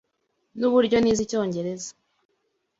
[0.57, 1.89] Nuburyo nize Icyongereza.